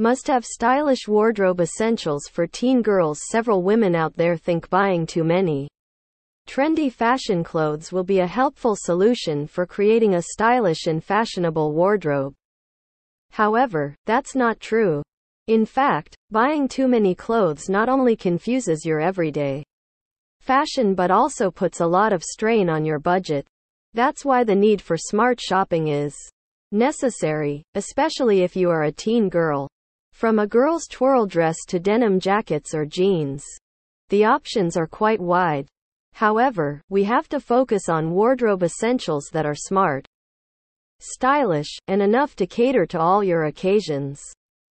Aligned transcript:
Must 0.00 0.28
have 0.28 0.44
stylish 0.44 1.08
wardrobe 1.08 1.60
essentials 1.60 2.28
for 2.28 2.46
teen 2.46 2.82
girls. 2.82 3.18
Several 3.32 3.64
women 3.64 3.96
out 3.96 4.14
there 4.14 4.36
think 4.36 4.70
buying 4.70 5.04
too 5.04 5.24
many 5.24 5.68
trendy 6.46 6.88
fashion 6.88 7.42
clothes 7.42 7.90
will 7.90 8.04
be 8.04 8.20
a 8.20 8.26
helpful 8.28 8.76
solution 8.78 9.48
for 9.48 9.66
creating 9.66 10.14
a 10.14 10.22
stylish 10.22 10.86
and 10.86 11.02
fashionable 11.02 11.72
wardrobe. 11.72 12.32
However, 13.32 13.96
that's 14.06 14.36
not 14.36 14.60
true. 14.60 15.02
In 15.48 15.66
fact, 15.66 16.14
buying 16.30 16.68
too 16.68 16.86
many 16.86 17.16
clothes 17.16 17.68
not 17.68 17.88
only 17.88 18.14
confuses 18.14 18.84
your 18.86 19.00
everyday 19.00 19.64
fashion 20.40 20.94
but 20.94 21.10
also 21.10 21.50
puts 21.50 21.80
a 21.80 21.86
lot 21.86 22.12
of 22.12 22.22
strain 22.22 22.70
on 22.70 22.84
your 22.84 23.00
budget. 23.00 23.44
That's 23.94 24.24
why 24.24 24.44
the 24.44 24.54
need 24.54 24.80
for 24.80 24.96
smart 24.96 25.40
shopping 25.40 25.88
is 25.88 26.14
necessary, 26.70 27.64
especially 27.74 28.42
if 28.42 28.54
you 28.54 28.70
are 28.70 28.84
a 28.84 28.92
teen 28.92 29.28
girl. 29.28 29.68
From 30.18 30.40
a 30.40 30.48
girl's 30.48 30.88
twirl 30.88 31.26
dress 31.26 31.58
to 31.68 31.78
denim 31.78 32.18
jackets 32.18 32.74
or 32.74 32.84
jeans, 32.84 33.44
the 34.08 34.24
options 34.24 34.76
are 34.76 34.88
quite 34.88 35.20
wide. 35.20 35.68
However, 36.12 36.82
we 36.88 37.04
have 37.04 37.28
to 37.28 37.38
focus 37.38 37.88
on 37.88 38.10
wardrobe 38.10 38.64
essentials 38.64 39.30
that 39.32 39.46
are 39.46 39.54
smart, 39.54 40.04
stylish, 40.98 41.68
and 41.86 42.02
enough 42.02 42.34
to 42.34 42.48
cater 42.48 42.84
to 42.86 42.98
all 42.98 43.22
your 43.22 43.44
occasions. 43.44 44.20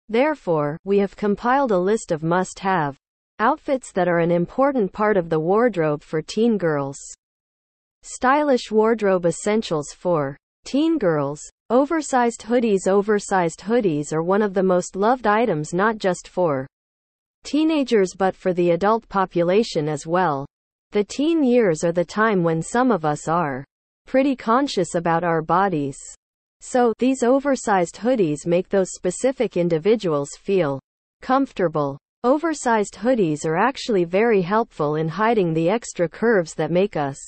Therefore, 0.09 0.77
we 0.83 0.97
have 0.97 1.15
compiled 1.15 1.71
a 1.71 1.79
list 1.79 2.11
of 2.11 2.23
must 2.23 2.59
have 2.59 2.97
outfits 3.39 3.93
that 3.93 4.09
are 4.09 4.19
an 4.19 4.31
important 4.31 4.91
part 4.91 5.15
of 5.15 5.29
the 5.29 5.39
wardrobe 5.39 6.03
for 6.03 6.21
teen 6.21 6.57
girls. 6.57 6.97
Stylish 8.03 8.69
wardrobe 8.69 9.25
essentials 9.25 9.93
for 9.93 10.35
teen 10.65 10.97
girls. 10.97 11.39
Oversized 11.69 12.43
hoodies 12.43 12.87
Oversized 12.87 13.59
hoodies 13.59 14.13
are 14.13 14.23
one 14.23 14.41
of 14.41 14.53
the 14.53 14.63
most 14.63 14.95
loved 14.95 15.27
items 15.27 15.73
not 15.73 15.97
just 15.97 16.29
for 16.29 16.65
teenagers 17.43 18.13
but 18.17 18.37
for 18.37 18.53
the 18.53 18.71
adult 18.71 19.09
population 19.09 19.89
as 19.89 20.07
well. 20.07 20.45
The 20.93 21.03
teen 21.03 21.43
years 21.43 21.83
are 21.83 21.91
the 21.91 22.05
time 22.05 22.41
when 22.41 22.61
some 22.61 22.89
of 22.89 23.03
us 23.03 23.27
are 23.27 23.65
pretty 24.05 24.33
conscious 24.33 24.95
about 24.95 25.25
our 25.25 25.41
bodies. 25.41 25.97
So, 26.61 26.93
these 26.99 27.21
oversized 27.21 27.97
hoodies 27.97 28.47
make 28.47 28.69
those 28.69 28.93
specific 28.93 29.57
individuals 29.57 30.29
feel 30.39 30.79
comfortable. 31.21 31.97
Oversized 32.23 32.95
hoodies 32.95 33.45
are 33.45 33.57
actually 33.57 34.05
very 34.05 34.41
helpful 34.41 34.95
in 34.95 35.09
hiding 35.09 35.53
the 35.53 35.69
extra 35.69 36.07
curves 36.07 36.53
that 36.53 36.71
make 36.71 36.95
us 36.95 37.19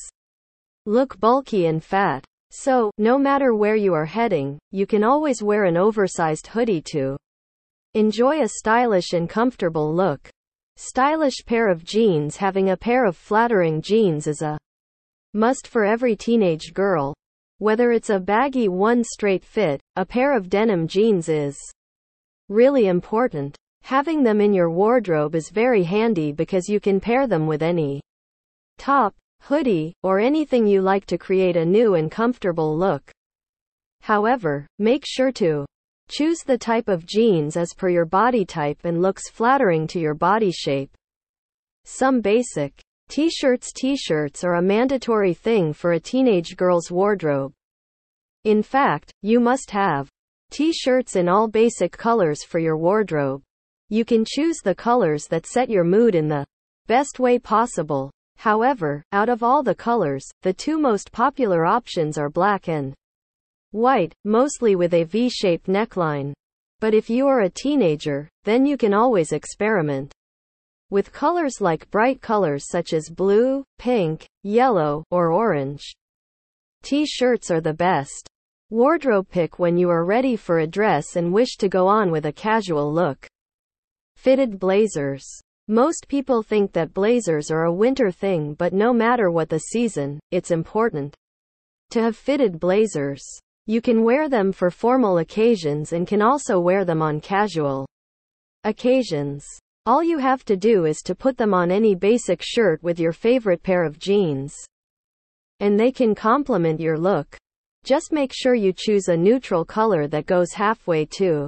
look 0.85 1.19
bulky 1.19 1.65
and 1.65 1.83
fat. 1.83 2.23
So, 2.51 2.91
no 2.97 3.19
matter 3.19 3.53
where 3.53 3.75
you 3.75 3.93
are 3.93 4.05
heading, 4.05 4.57
you 4.71 4.87
can 4.87 5.03
always 5.03 5.43
wear 5.43 5.65
an 5.65 5.77
oversized 5.77 6.47
hoodie 6.47 6.81
to 6.93 7.17
enjoy 7.93 8.41
a 8.41 8.47
stylish 8.47 9.13
and 9.13 9.29
comfortable 9.29 9.93
look. 9.93 10.29
Stylish 10.75 11.45
pair 11.45 11.67
of 11.69 11.83
jeans 11.83 12.37
Having 12.37 12.69
a 12.69 12.77
pair 12.77 13.05
of 13.05 13.15
flattering 13.15 13.81
jeans 13.81 14.27
is 14.27 14.41
a 14.41 14.57
must 15.33 15.67
for 15.67 15.85
every 15.85 16.15
teenage 16.15 16.73
girl. 16.73 17.13
Whether 17.59 17.91
it's 17.91 18.09
a 18.09 18.19
baggy 18.19 18.67
one 18.67 19.03
straight 19.03 19.43
fit, 19.43 19.79
a 19.95 20.05
pair 20.05 20.35
of 20.35 20.49
denim 20.49 20.87
jeans 20.87 21.29
is 21.29 21.57
really 22.47 22.87
important. 22.87 23.55
Having 23.83 24.23
them 24.23 24.41
in 24.41 24.53
your 24.53 24.71
wardrobe 24.71 25.35
is 25.35 25.49
very 25.49 25.83
handy 25.83 26.31
because 26.31 26.67
you 26.67 26.79
can 26.79 26.99
pair 26.99 27.27
them 27.27 27.45
with 27.45 27.61
any 27.61 28.01
top, 28.77 29.13
hoodie, 29.41 29.93
or 30.03 30.19
anything 30.19 30.67
you 30.67 30.81
like 30.81 31.05
to 31.07 31.17
create 31.17 31.55
a 31.55 31.65
new 31.65 31.95
and 31.95 32.11
comfortable 32.11 32.77
look. 32.77 33.11
However, 34.01 34.67
make 34.77 35.03
sure 35.05 35.31
to 35.33 35.65
choose 36.09 36.39
the 36.39 36.57
type 36.57 36.87
of 36.87 37.05
jeans 37.05 37.55
as 37.55 37.73
per 37.73 37.89
your 37.89 38.05
body 38.05 38.45
type 38.45 38.79
and 38.83 39.01
looks 39.01 39.29
flattering 39.29 39.87
to 39.87 39.99
your 39.99 40.15
body 40.15 40.51
shape. 40.51 40.91
Some 41.85 42.21
basic 42.21 42.79
t-shirts 43.09 43.71
T-shirts 43.73 44.43
are 44.43 44.55
a 44.55 44.61
mandatory 44.61 45.33
thing 45.33 45.73
for 45.73 45.93
a 45.93 45.99
teenage 45.99 46.55
girl's 46.55 46.91
wardrobe. 46.91 47.51
In 48.43 48.61
fact, 48.61 49.11
you 49.21 49.39
must 49.39 49.71
have 49.71 50.07
t-shirts 50.51 51.15
in 51.15 51.27
all 51.27 51.47
basic 51.47 51.91
colors 51.91 52.43
for 52.43 52.59
your 52.59 52.77
wardrobe. 52.77 53.41
You 53.89 54.05
can 54.05 54.25
choose 54.27 54.57
the 54.63 54.75
colors 54.75 55.25
that 55.29 55.47
set 55.47 55.69
your 55.69 55.83
mood 55.83 56.13
in 56.13 56.27
the 56.27 56.45
best 56.87 57.19
way 57.19 57.39
possible. 57.39 58.11
However, 58.39 59.03
out 59.11 59.27
of 59.27 59.43
all 59.43 59.63
the 59.63 59.75
colors, 59.75 60.25
the 60.43 60.53
two 60.53 60.79
most 60.79 61.11
popular 61.11 61.65
options 61.65 62.17
are 62.17 62.29
black 62.29 62.69
and 62.69 62.93
white, 63.71 64.13
mostly 64.23 64.77
with 64.77 64.93
a 64.93 65.03
V-shaped 65.03 65.67
neckline. 65.67 66.31
But 66.79 66.93
if 66.93 67.09
you 67.09 67.27
are 67.27 67.41
a 67.41 67.49
teenager, 67.49 68.29
then 68.45 68.65
you 68.65 68.77
can 68.77 68.93
always 68.93 69.33
experiment 69.33 70.13
with 70.89 71.11
colors 71.11 71.59
like 71.59 71.91
bright 71.91 72.21
colors 72.21 72.69
such 72.69 72.93
as 72.93 73.09
blue, 73.09 73.65
pink, 73.77 74.25
yellow, 74.43 75.03
or 75.11 75.33
orange. 75.33 75.83
T-shirts 76.81 77.51
are 77.51 77.61
the 77.61 77.73
best 77.73 78.29
wardrobe 78.69 79.27
pick 79.29 79.59
when 79.59 79.77
you 79.77 79.89
are 79.89 80.05
ready 80.05 80.37
for 80.37 80.59
a 80.59 80.67
dress 80.67 81.17
and 81.17 81.33
wish 81.33 81.57
to 81.57 81.67
go 81.67 81.87
on 81.87 82.09
with 82.09 82.25
a 82.25 82.31
casual 82.31 82.93
look. 82.93 83.27
Fitted 84.15 84.59
blazers 84.59 85.25
most 85.69 86.07
people 86.07 86.41
think 86.41 86.73
that 86.73 86.93
blazers 86.93 87.51
are 87.51 87.65
a 87.65 87.73
winter 87.73 88.09
thing 88.09 88.55
but 88.55 88.73
no 88.73 88.91
matter 88.91 89.29
what 89.29 89.47
the 89.49 89.59
season, 89.59 90.19
it's 90.31 90.49
important 90.49 91.15
to 91.91 92.01
have 92.01 92.17
fitted 92.17 92.59
blazers. 92.59 93.23
You 93.67 93.79
can 93.79 94.03
wear 94.03 94.27
them 94.27 94.51
for 94.51 94.71
formal 94.71 95.19
occasions 95.19 95.93
and 95.93 96.07
can 96.07 96.23
also 96.23 96.59
wear 96.59 96.85
them 96.85 97.03
on 97.03 97.21
casual 97.21 97.87
occasions. 98.63 99.45
All 99.85 100.03
you 100.03 100.17
have 100.17 100.43
to 100.45 100.57
do 100.57 100.85
is 100.85 100.97
to 101.03 101.13
put 101.13 101.37
them 101.37 101.53
on 101.53 101.69
any 101.69 101.93
basic 101.93 102.41
shirt 102.41 102.81
with 102.83 102.99
your 102.99 103.13
favorite 103.13 103.61
pair 103.61 103.83
of 103.83 103.99
jeans. 103.99 104.55
And 105.59 105.79
they 105.79 105.91
can 105.91 106.15
complement 106.15 106.79
your 106.79 106.97
look. 106.97 107.37
Just 107.83 108.11
make 108.11 108.33
sure 108.33 108.55
you 108.55 108.73
choose 108.75 109.07
a 109.07 109.15
neutral 109.15 109.63
color 109.63 110.07
that 110.07 110.25
goes 110.25 110.53
halfway 110.53 111.05
to 111.17 111.47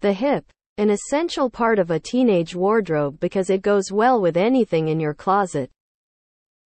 the 0.00 0.12
hip. 0.12 0.44
An 0.76 0.90
essential 0.90 1.48
part 1.48 1.78
of 1.78 1.92
a 1.92 2.00
teenage 2.00 2.56
wardrobe 2.56 3.20
because 3.20 3.48
it 3.48 3.62
goes 3.62 3.92
well 3.92 4.20
with 4.20 4.36
anything 4.36 4.88
in 4.88 4.98
your 4.98 5.14
closet. 5.14 5.70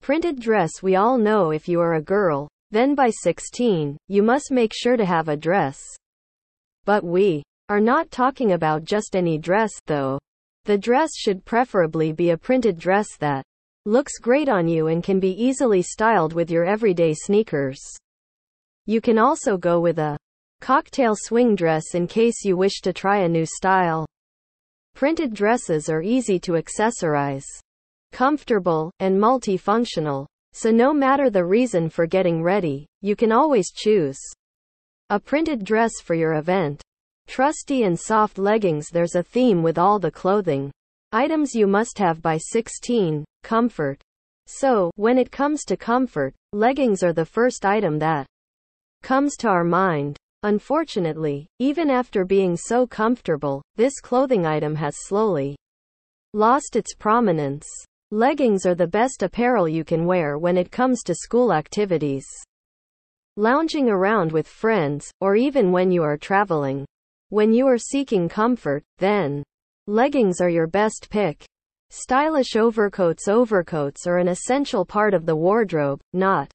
Printed 0.01 0.41
dress 0.41 0.83
We 0.83 0.97
all 0.97 1.19
know 1.19 1.51
if 1.51 1.69
you 1.69 1.79
are 1.81 1.97
a 1.97 2.03
girl, 2.03 2.49
then 2.71 2.95
by 2.95 3.11
16, 3.11 3.99
you 4.09 4.23
must 4.23 4.51
make 4.51 4.73
sure 4.75 4.97
to 4.97 5.05
have 5.05 5.29
a 5.29 5.37
dress. 5.37 5.79
But 6.87 7.05
we 7.05 7.43
are 7.69 7.81
not 7.81 8.11
talking 8.11 8.53
about 8.53 8.85
just 8.85 9.15
any 9.15 9.37
dress, 9.37 9.73
though. 9.87 10.19
The 10.65 10.79
dress 10.79 11.11
should 11.15 11.45
preferably 11.45 12.13
be 12.13 12.31
a 12.31 12.39
printed 12.39 12.79
dress 12.79 13.15
that 13.19 13.45
looks 13.85 14.19
great 14.19 14.49
on 14.49 14.69
you 14.69 14.87
and 14.87 15.05
can 15.05 15.21
be 15.21 15.33
easily 15.33 15.83
styled 15.83 16.33
with 16.33 16.51
your 16.51 16.65
everyday 16.65 17.13
sneakers. 17.13 17.81
You 18.87 19.03
can 19.03 19.19
also 19.19 19.59
go 19.59 19.81
with 19.81 19.99
a 19.99 20.17
Cocktail 20.61 21.15
swing 21.17 21.55
dress 21.55 21.95
in 21.95 22.07
case 22.07 22.45
you 22.45 22.57
wish 22.57 22.81
to 22.83 22.93
try 22.93 23.19
a 23.19 23.29
new 23.29 23.47
style. 23.47 24.07
Printed 24.95 25.33
dresses 25.33 25.89
are 25.89 26.03
easy 26.03 26.39
to 26.41 26.53
accessorize, 26.53 27.47
comfortable, 28.13 28.91
and 28.99 29.17
multifunctional. 29.17 30.27
So 30.53 30.71
no 30.71 30.93
matter 30.93 31.31
the 31.31 31.45
reason 31.45 31.89
for 31.89 32.07
getting 32.07 32.43
ready, 32.43 32.87
you 33.01 33.15
can 33.15 33.31
always 33.31 33.71
choose 33.71 34.19
a 35.11 35.21
printed 35.21 35.65
dress 35.65 35.93
for 36.03 36.15
your 36.15 36.35
event. 36.35 36.83
Trusty 37.29 37.85
and 37.85 37.99
soft 37.99 38.39
leggings 38.39 38.89
There's 38.89 39.15
a 39.15 39.23
theme 39.23 39.63
with 39.63 39.79
all 39.79 39.99
the 39.99 40.11
clothing 40.11 40.73
items 41.13 41.55
you 41.55 41.67
must 41.67 41.99
have 41.99 42.21
by 42.21 42.37
16, 42.37 43.25
comfort. 43.43 44.03
So, 44.47 44.91
when 44.97 45.17
it 45.17 45.31
comes 45.31 45.65
to 45.65 45.77
comfort, 45.77 46.35
leggings 46.53 47.03
are 47.03 47.13
the 47.13 47.25
first 47.25 47.65
item 47.65 47.99
that 48.01 48.27
comes 49.03 49.37
to 49.37 49.49
our 49.49 49.65
mind. 49.65 50.17
Unfortunately, 50.45 51.49
even 51.59 51.91
after 51.91 52.25
being 52.25 52.57
so 52.57 52.87
comfortable, 52.87 53.61
this 53.75 54.01
clothing 54.01 54.47
item 54.47 54.77
has 54.77 54.95
slowly 55.07 55.57
lost 56.33 56.77
its 56.77 56.95
prominence. 56.95 57.67
Leggings 58.13 58.65
are 58.65 58.77
the 58.77 58.87
best 58.87 59.23
apparel 59.23 59.69
you 59.69 59.83
can 59.83 60.07
wear 60.07 60.39
when 60.39 60.57
it 60.57 60.71
comes 60.71 61.03
to 61.03 61.15
school 61.15 61.53
activities, 61.53 62.25
lounging 63.37 63.89
around 63.89 64.31
with 64.31 64.47
friends, 64.47 65.11
or 65.21 65.35
even 65.35 65.73
when 65.73 65.91
you 65.91 66.03
are 66.03 66.17
traveling. 66.17 66.87
When 67.31 67.53
you 67.53 67.67
are 67.67 67.77
seeking 67.77 68.29
comfort, 68.29 68.85
then 68.99 69.43
leggings 69.87 70.41
are 70.41 70.49
your 70.49 70.69
best 70.69 71.09
pick. 71.11 71.45
Stylish 71.91 72.55
overcoats 72.55 73.27
Overcoats 73.27 74.07
are 74.07 74.19
an 74.19 74.29
essential 74.29 74.85
part 74.85 75.15
of 75.15 75.27
the 75.27 75.37
wardrobe, 75.37 76.01
not 76.13 76.49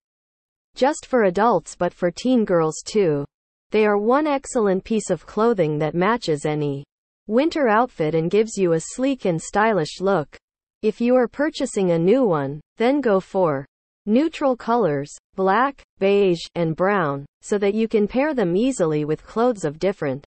just 0.76 1.06
for 1.06 1.24
adults 1.24 1.76
but 1.76 1.94
for 1.94 2.10
teen 2.10 2.46
girls 2.46 2.82
too. 2.86 3.26
They 3.74 3.88
are 3.88 3.98
one 3.98 4.28
excellent 4.28 4.84
piece 4.84 5.10
of 5.10 5.26
clothing 5.26 5.80
that 5.80 5.96
matches 5.96 6.46
any 6.46 6.86
winter 7.26 7.68
outfit 7.68 8.14
and 8.14 8.30
gives 8.30 8.56
you 8.56 8.74
a 8.74 8.80
sleek 8.80 9.26
and 9.26 9.42
stylish 9.42 10.00
look. 10.00 10.38
If 10.84 11.02
you 11.02 11.16
are 11.16 11.28
purchasing 11.28 11.90
a 11.90 11.98
new 11.98 12.24
one, 12.24 12.62
then 12.78 13.02
go 13.02 13.20
for 13.20 13.66
neutral 14.06 14.56
colors, 14.56 15.12
black, 15.36 15.82
beige, 15.98 16.46
and 16.54 16.76
brown, 16.76 17.26
so 17.42 17.58
that 17.58 17.74
you 17.74 17.88
can 17.88 18.08
pair 18.08 18.36
them 18.36 18.56
easily 18.56 19.06
with 19.06 19.26
clothes 19.26 19.66
of 19.66 19.80
different 19.80 20.24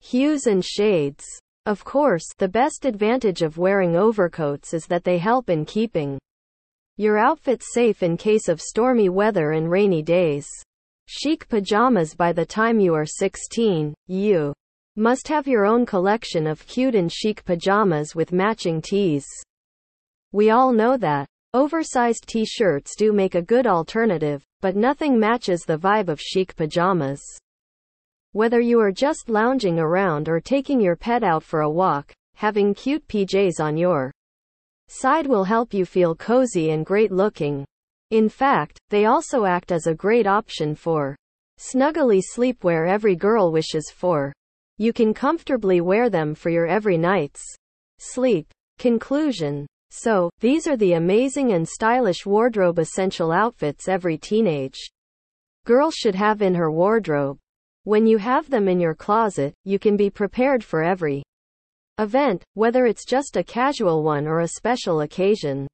hues 0.00 0.46
and 0.46 0.64
shades. 0.64 1.26
Of 1.66 1.84
course, 1.84 2.24
the 2.38 2.48
best 2.48 2.86
advantage 2.86 3.42
of 3.42 3.58
wearing 3.58 3.96
overcoats 3.96 4.72
is 4.72 4.86
that 4.86 5.04
they 5.04 5.18
help 5.18 5.50
in 5.50 5.66
keeping 5.66 6.18
your 6.96 7.18
outfit 7.18 7.62
safe 7.62 8.02
in 8.02 8.16
case 8.16 8.48
of 8.48 8.62
stormy 8.62 9.10
weather 9.10 9.50
and 9.50 9.70
rainy 9.70 10.00
days. 10.00 10.48
Chic 11.14 11.46
pajamas 11.46 12.14
By 12.14 12.32
the 12.32 12.46
time 12.46 12.80
you 12.80 12.94
are 12.94 13.04
16, 13.04 13.92
you 14.06 14.54
must 14.96 15.28
have 15.28 15.46
your 15.46 15.66
own 15.66 15.84
collection 15.84 16.46
of 16.46 16.66
cute 16.66 16.94
and 16.94 17.12
chic 17.12 17.44
pajamas 17.44 18.14
with 18.14 18.32
matching 18.32 18.80
tees. 18.80 19.26
We 20.32 20.48
all 20.48 20.72
know 20.72 20.96
that 20.96 21.28
oversized 21.52 22.26
t-shirts 22.26 22.96
do 22.96 23.12
make 23.12 23.34
a 23.34 23.42
good 23.42 23.66
alternative, 23.66 24.42
but 24.62 24.74
nothing 24.74 25.20
matches 25.20 25.64
the 25.66 25.76
vibe 25.76 26.08
of 26.08 26.18
chic 26.18 26.56
pajamas. 26.56 27.20
Whether 28.32 28.60
you 28.60 28.80
are 28.80 28.90
just 28.90 29.28
lounging 29.28 29.78
around 29.78 30.30
or 30.30 30.40
taking 30.40 30.80
your 30.80 30.96
pet 30.96 31.22
out 31.22 31.42
for 31.42 31.60
a 31.60 31.70
walk, 31.70 32.10
having 32.36 32.72
cute 32.72 33.06
PJs 33.08 33.60
on 33.60 33.76
your 33.76 34.12
side 34.88 35.26
will 35.26 35.44
help 35.44 35.74
you 35.74 35.84
feel 35.84 36.14
cozy 36.14 36.70
and 36.70 36.86
great 36.86 37.12
looking. 37.12 37.66
In 38.12 38.28
fact, 38.28 38.78
they 38.90 39.06
also 39.06 39.46
act 39.46 39.72
as 39.72 39.86
a 39.86 39.94
great 39.94 40.26
option 40.26 40.74
for 40.74 41.16
snuggly 41.58 42.20
sleepwear 42.22 42.86
every 42.86 43.16
girl 43.16 43.50
wishes 43.50 43.90
for. 43.90 44.34
You 44.76 44.92
can 44.92 45.14
comfortably 45.14 45.80
wear 45.80 46.10
them 46.10 46.34
for 46.34 46.50
your 46.50 46.66
every 46.66 46.98
night's 46.98 47.42
sleep. 47.98 48.46
Conclusion. 48.78 49.66
So, 49.90 50.28
these 50.40 50.66
are 50.66 50.76
the 50.76 50.92
amazing 50.92 51.52
and 51.52 51.66
stylish 51.66 52.26
wardrobe 52.26 52.78
essential 52.78 53.32
outfits 53.32 53.88
every 53.88 54.18
teenage 54.18 54.78
girl 55.64 55.90
should 55.90 56.14
have 56.14 56.42
in 56.42 56.54
her 56.54 56.70
wardrobe. 56.70 57.38
When 57.84 58.06
you 58.06 58.18
have 58.18 58.50
them 58.50 58.68
in 58.68 58.78
your 58.78 58.94
closet, 58.94 59.54
you 59.64 59.78
can 59.78 59.96
be 59.96 60.10
prepared 60.10 60.62
for 60.62 60.82
every 60.82 61.22
event, 61.96 62.44
whether 62.52 62.84
it's 62.84 63.06
just 63.06 63.38
a 63.38 63.42
casual 63.42 64.02
one 64.02 64.26
or 64.26 64.40
a 64.40 64.48
special 64.48 65.00
occasion. 65.00 65.66